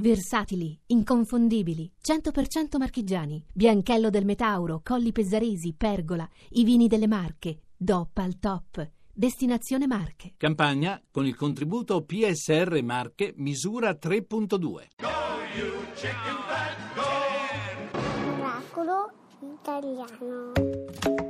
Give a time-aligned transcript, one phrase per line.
[0.00, 8.16] Versatili, inconfondibili, 100% marchigiani, Bianchello del Metauro, Colli Pesaresi, Pergola, i vini delle Marche, DOP
[8.16, 8.90] al top.
[9.12, 10.32] Destinazione Marche.
[10.38, 14.86] Campagna con il contributo PSR Marche misura 3.2.
[18.38, 19.12] Oracolo
[19.42, 21.29] italiano.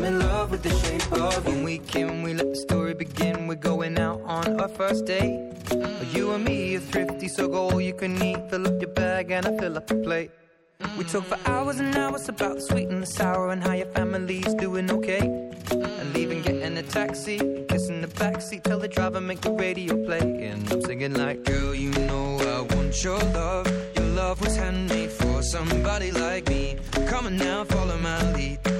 [0.00, 1.44] I'm in love with the shape of.
[1.44, 3.46] When we came, we let the story begin.
[3.46, 5.52] We're going out on our first date.
[6.14, 8.48] You and me are thrifty, so go all you can eat.
[8.48, 10.30] Fill up your bag and I fill up the plate.
[10.96, 13.88] We talk for hours and hours about the sweet and the sour and how your
[13.88, 15.20] family's doing okay.
[15.70, 17.36] And leaving, getting a taxi,
[17.68, 20.46] kissing the backseat, tell the driver make the radio play.
[20.46, 23.70] And I'm singing like, girl, you know I want your love.
[23.96, 26.78] Your love was handmade for somebody like me.
[27.06, 28.79] Come on now, follow my lead.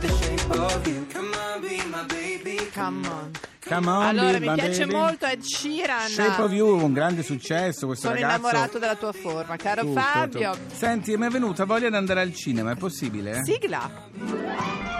[0.00, 1.06] the shape of you.
[1.12, 2.56] Come on, be my baby.
[2.72, 3.30] Come on.
[3.60, 4.94] Come on, Allora, Be mi My piace Baby.
[4.94, 6.08] molto Ed Sheeran.
[6.08, 8.38] Shape of You, un grande successo, questo Sono ragazzo.
[8.38, 10.52] innamorato della tua forma, caro Tutto, Fabio.
[10.52, 10.74] tutto.
[10.74, 13.38] Senti, mi è venuta voglia di andare al cinema, è possibile?
[13.40, 13.44] eh?
[13.44, 14.06] Sigla.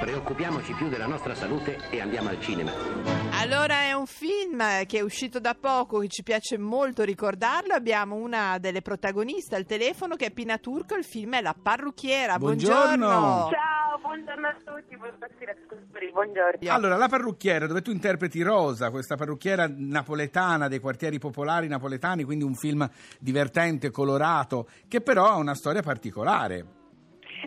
[0.00, 2.70] Preoccupiamoci più della nostra salute e andiamo al cinema.
[3.41, 7.72] Allora è un film che è uscito da poco, che ci piace molto ricordarlo.
[7.72, 12.36] Abbiamo una delle protagoniste al telefono che è Pina Turco, il film è La parrucchiera.
[12.38, 13.06] Buongiorno.
[13.06, 13.48] Buongiorno.
[13.50, 16.72] Ciao, buongiorno a tutti, buonasera ascoltatori, buongiorno.
[16.72, 22.44] Allora, la parrucchiera, dove tu interpreti Rosa, questa parrucchiera napoletana dei quartieri popolari napoletani, quindi
[22.44, 22.88] un film
[23.19, 26.78] divertente, colorato, che però ha una storia particolare.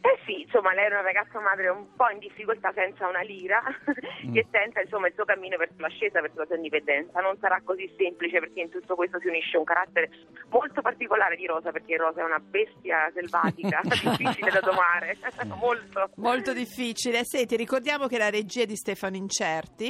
[0.03, 3.61] Eh sì, insomma, lei è una ragazza madre un po' in difficoltà senza una lira
[4.21, 4.33] Mm.
[4.33, 7.19] che tenta insomma il suo cammino verso l'ascesa, verso la sua indipendenza.
[7.21, 10.09] Non sarà così semplice perché in tutto questo si unisce un carattere
[10.49, 15.17] molto particolare di Rosa, perché Rosa è una bestia selvatica, difficile da domare,
[15.59, 16.09] molto.
[16.17, 17.23] Molto difficile.
[17.23, 19.89] Senti, ricordiamo che la regia è di Stefano Incerti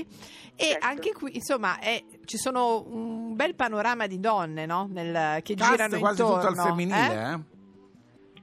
[0.55, 0.85] e Certo.
[0.87, 4.87] anche qui, insomma, è- ci sono un bel panorama di donne, no?
[4.89, 6.47] Nel- che Cast girano quasi intorno.
[6.47, 7.33] tutto al femminile, eh?
[7.33, 7.39] eh?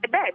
[0.09, 0.33] Beh,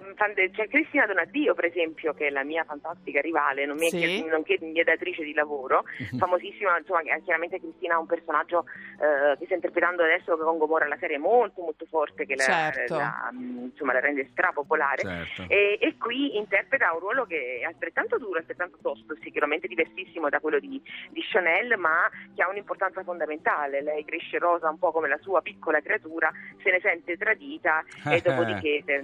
[0.52, 4.25] c'è Cristina Donadio, per esempio, che è la mia fantastica rivale, non mi- Sì.
[4.25, 5.84] nonché mia datrice di lavoro,
[6.16, 8.66] famosissima, insomma, chiaramente Cristina ha un personaggio
[9.00, 12.94] eh, che sta interpretando adesso con Gomorra, la serie molto molto forte che la, Certo.
[12.96, 15.02] la- insomma, la rende strapopolare.
[15.02, 15.52] Certo.
[15.52, 20.38] E, e qui interpreta un ruolo che è altrettanto duro, altrettanto tosto, sicuramente diversissimo da
[20.38, 23.82] quello di, di Chanel, ma che ha un'importanza fondamentale.
[23.82, 26.31] Lei cresce rosa un po' come la sua piccola creatura,
[26.62, 29.02] se ne sente tradita e dopodiché per-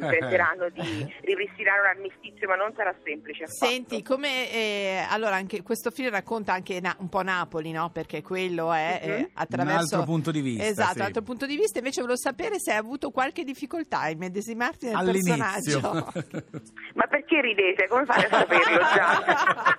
[0.69, 0.69] cercheranno
[1.05, 3.45] di ripristinare un armistizio, ma non sarà semplice.
[3.45, 3.67] affatto.
[3.71, 7.91] Senti, come eh, allora anche questo film racconta anche na- un po' Napoli, no?
[7.91, 9.11] Perché quello è Mhm.
[9.11, 10.99] eh, attraverso Un altro punto di vista, Esatto, sì.
[10.99, 11.79] un altro punto di vista.
[11.79, 15.37] Invece volevo sapere se hai avuto qualche difficoltà a immedesimarti nel All'inizio.
[15.81, 16.13] personaggio.
[16.95, 17.87] Ma perché ridete?
[17.89, 19.79] Come fate a saperlo già?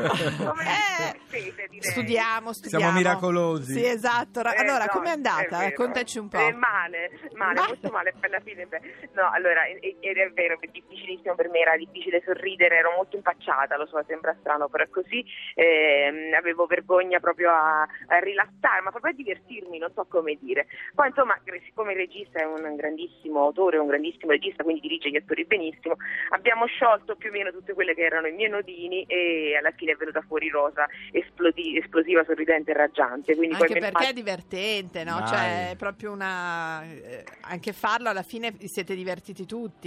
[0.50, 1.80] Come Eh, direi?
[1.80, 2.84] Studiamo, studiamo.
[2.84, 3.72] Siamo miracolosi.
[3.72, 4.42] Sì, esatto.
[4.42, 5.60] Ra- Eh, allora, no, com'è andata?
[5.62, 6.38] Raccontaci un po'.
[6.38, 8.12] Eh, male, male, Ma- molto male.
[8.12, 8.80] Poi alla fine, beh,
[9.14, 12.92] no, allora, e- ed è vero che è difficilissimo per me, era difficile sorridere, ero
[12.94, 15.24] molto impacciata, lo so, sembra strano, però è così.
[15.54, 20.66] ehm, avevo vergogna proprio a, a rilassare, ma proprio a divertirmi, non so come dire.
[20.94, 25.16] Poi, insomma, siccome il regista è un grandissimo autore, un grandissimo regista, quindi dirige gli
[25.16, 25.96] attori benissimo,
[26.30, 29.92] abbiamo sciolto più o meno tutte quelle che erano i miei nodini e alla fine
[29.92, 33.34] è venuta fuori Rosa esplodi- esplosiva, sorridente e raggiante.
[33.34, 35.24] Quindi Anche perché è divertente, no?
[35.26, 36.82] Cioè, è proprio una.
[36.84, 39.79] eh, anche farlo alla fine siete divertiti tutti.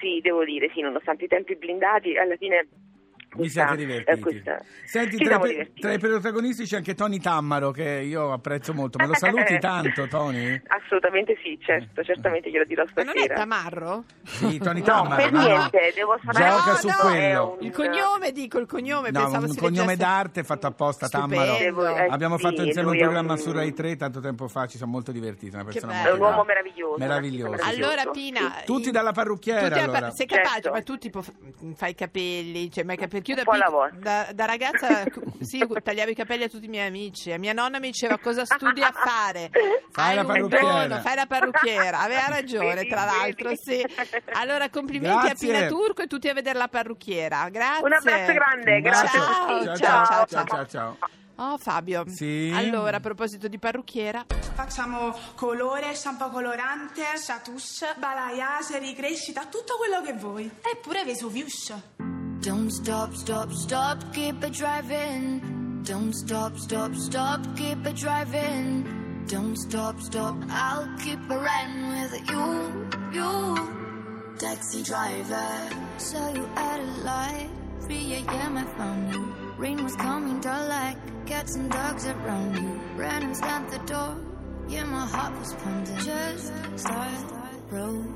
[0.00, 2.68] Sì, devo dire, sì, nonostante i tempi blindati, alla fine...
[3.36, 4.20] Vi questa- siete divertiti.
[4.20, 5.80] questa- Senti, tra, divertiti.
[5.80, 8.98] tra i protagonisti c'è anche Tony Tammaro, che io apprezzo molto.
[8.98, 10.60] Me lo saluti tanto, Tony?
[10.68, 13.34] Assolutamente sì, certo, certamente glielo dirò Ma non è stasera.
[13.34, 14.04] Tamarro?
[14.24, 15.22] Sì, Tony No, Tammaro.
[15.22, 15.46] per no, no.
[15.46, 16.48] niente, devo sapere...
[16.50, 17.58] Gioca No, su no, quello.
[17.60, 21.34] Il cognome, dico il cognome, No, un si cognome leggesse- d'arte fatto apposta, Stupendo.
[21.36, 21.58] Tammaro.
[21.58, 24.66] Devo- eh, Abbiamo sì, fatto insieme un programma un- su Rai 3 tanto tempo fa,
[24.66, 25.54] ci siamo molto divertiti.
[25.54, 26.04] Una persona bello.
[26.06, 26.98] È molto un uomo meraviglioso.
[26.98, 27.68] Meraviglioso, un sì.
[27.68, 28.14] Allora, meraviglioso.
[28.16, 28.62] Pina.
[28.64, 30.10] Tutti dalla parrucchiera, allora.
[30.10, 30.70] sei capace, Certo.
[30.70, 31.22] ma tu tipo
[31.74, 34.28] fai i capelli, cioè, ma i capelli- perché io da, Un po' alla pic- da-
[34.32, 35.04] da ragazza
[35.40, 38.44] sì, tagliavo i capelli a tutti i miei amici e mia nonna mi diceva cosa
[38.44, 39.50] studi a fare.
[39.90, 40.86] Fai la parrucchiera.
[40.86, 43.84] dono, fai la parrucchiera, aveva ragione tra l'altro, sì.
[44.34, 45.50] Allora complimenti Grazie.
[45.54, 47.48] a Pina Turco e tutti a vedere la parrucchiera.
[47.48, 47.84] Grazie.
[47.84, 49.64] Un abbraccio grande, grazie tutti.
[49.64, 50.96] Ciao, ciao, ciao, ciao, ciao, ciao.
[51.38, 52.04] Oh Fabio.
[52.08, 52.50] Sì?
[52.54, 54.24] Allora, a proposito di parrucchiera,
[54.54, 60.46] Facciamo colore, shampoo colorante, chatouche, balayage, ricrescita, tutto quello che vuoi.
[60.46, 61.74] E pure Vesuvius.
[62.46, 65.82] Don't stop, stop, stop, keep it driving.
[65.82, 69.24] Don't stop, stop, stop, keep it driving.
[69.26, 74.36] Don't stop, stop, I'll keep it riding with you, you.
[74.38, 75.48] Taxi driver,
[75.98, 77.50] saw you at a light.
[77.80, 78.58] 3 a.m.
[78.58, 79.34] I found you.
[79.58, 82.80] Rain was coming, dark like cats and dogs around you.
[82.94, 84.16] Ran and slammed the door.
[84.68, 85.96] Yeah, my heart was pounding.
[85.96, 87.10] Just start
[87.72, 88.14] rolling.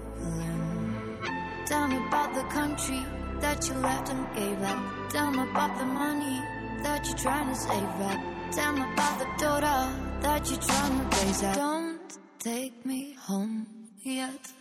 [1.67, 3.05] Tell me about the country
[3.41, 4.83] that you left and gave up.
[5.11, 6.41] Tell me about the money
[6.83, 8.21] that you're trying to save up.
[8.53, 9.81] Tell me about the daughter
[10.21, 11.57] that you're trying to raise up.
[11.57, 13.67] Don't take me home
[14.03, 14.53] yet.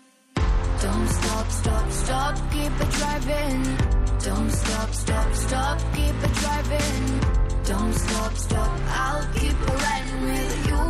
[0.81, 3.63] Don't stop, stop, stop, keep it driving.
[4.23, 7.19] Don't stop, stop, stop, keep it driving.
[7.63, 10.83] Don't stop, stop, I'll keep it riding with you,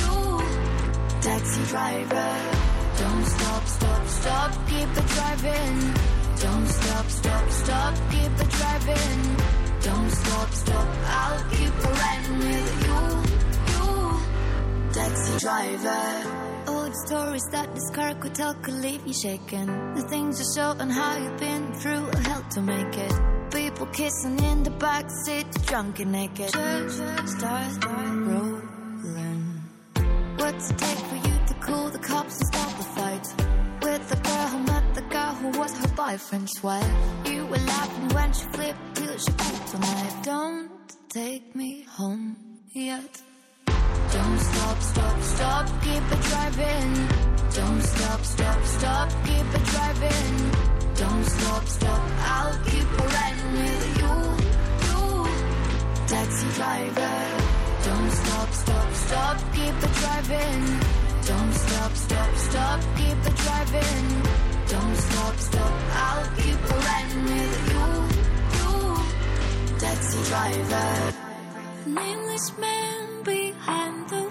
[0.00, 1.22] you.
[1.22, 2.30] Taxi driver.
[2.98, 6.23] Don't stop, stop, stop, keep it driving.
[6.40, 9.36] Don't stop, stop, stop, keep it driving.
[9.82, 13.00] Don't stop, stop, I'll keep it riding with you,
[13.70, 14.92] you.
[14.92, 16.04] Taxi driver.
[16.66, 19.66] Old stories that this car could tell could leave you shaking.
[19.94, 23.12] The things you show and how you've been through hell to make it.
[23.50, 26.52] People kissing in the backseat, drunk and naked.
[26.52, 28.64] Just start rolling.
[30.36, 32.73] What's it take for you to cool the cops and stop
[36.06, 36.94] boyfriend's wife.
[37.24, 40.22] You were laughing when she flipped till she pulled a knife.
[40.22, 40.70] Don't
[41.08, 42.36] take me home
[42.72, 43.22] yet.
[44.12, 46.90] Don't stop, stop, stop, keep it driving.
[47.58, 50.34] Don't stop, stop, stop, keep it driving.
[51.02, 52.02] Don't stop, stop,
[52.34, 54.14] I'll keep riding with you,
[54.86, 55.02] you.
[56.12, 57.16] Taxi driver.
[57.88, 60.62] Don't stop, stop, stop, keep it driving.
[61.30, 64.53] Don't stop, stop, stop, keep it driving.
[64.96, 67.86] Stop, stop, I'll keep riding with you,
[68.56, 69.78] you.
[69.78, 70.90] Taxi driver.
[71.86, 74.23] Nameless man behind the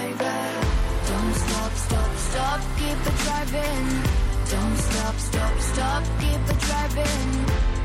[0.00, 0.60] driver.
[1.08, 3.86] Don't stop, stop, stop, keep it driving.
[4.50, 7.28] Don't stop, stop, stop, keep it driving.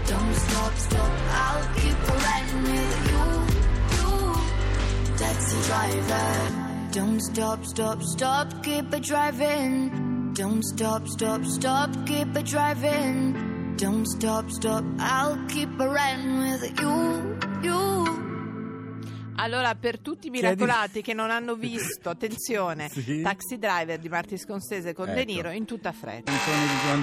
[0.07, 1.11] Don't stop, stop,
[1.43, 3.25] I'll keep riding with you,
[3.97, 5.17] you.
[5.17, 6.27] Taxi driver.
[6.91, 10.31] Don't stop, stop, stop, keep it driving.
[10.33, 13.75] Don't stop, stop, stop, keep it driving.
[13.77, 18.24] Don't stop, stop, I'll keep a riding with you, you.
[19.37, 23.21] Allora, per tutti i Chiedi- miracolati che non hanno visto, attenzione, Sì.
[23.21, 25.31] Taxi Driver di Marti Scorsese con De Ecco.
[25.31, 26.31] Niro in tutta fretta.
[26.31, 26.37] Di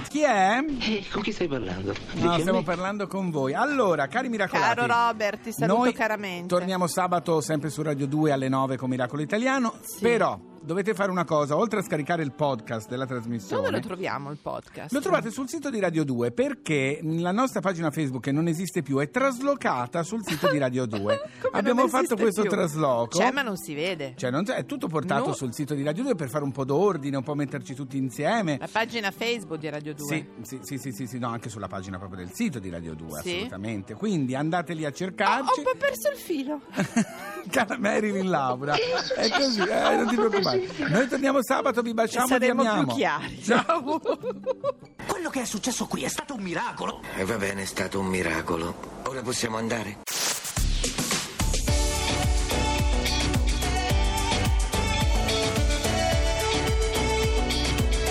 [0.08, 0.58] Chi è?
[0.58, 1.92] Eh, con chi stai parlando?
[2.12, 2.64] Dici No, stiamo me?
[2.64, 3.54] parlando con voi.
[3.54, 4.74] Allora, cari miracolati.
[4.76, 6.46] Caro Robert, ti saluto noi caramente.
[6.48, 9.74] Torniamo sabato sempre su Radio 2 alle 9 con Miracolo Italiano.
[10.00, 14.30] Però dovete fare una cosa: oltre a scaricare il podcast della trasmissione, Dove lo troviamo
[14.30, 14.92] il podcast?
[14.92, 18.82] Lo trovate sul sito di Radio 2 perché la nostra pagina Facebook che non esiste
[18.82, 21.20] più è traslocata sul sito di Radio 2.
[21.42, 22.50] Come Abbiamo fatto questo più?
[22.50, 23.18] trasloco.
[23.18, 24.14] C'è, ma non si vede.
[24.16, 25.34] Cioè, non è tutto portato No.
[25.34, 28.56] sul sito di Radio 2 per fare un po' d'ordine, un po' metterci tutti insieme.
[28.58, 30.06] La pagina Facebook di Radio 2.
[30.06, 32.94] Sì, sì, sì, sì, sì, sì, no, anche sulla pagina proprio del sito di Radio
[32.94, 33.30] 2, Sì?
[33.30, 33.94] assolutamente.
[33.94, 35.58] Quindi andate lì a Oh, ho cercarci.
[35.60, 36.60] un po' perso il filo.
[37.50, 40.51] Cara Marilyn Laura, è così, eh, non ti preoccupare.
[40.88, 42.84] Noi torniamo sabato, vi baciamo e vi Saremo amiamo.
[42.86, 43.42] più chiari.
[43.42, 44.00] Ciao.
[45.06, 47.00] Quello che è successo qui è stato un miracolo.
[47.16, 48.74] E va bene, è stato un miracolo.
[49.04, 49.98] Ora possiamo andare?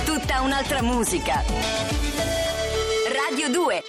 [0.05, 1.43] Tutta un'altra musica.
[3.29, 3.83] Radio 2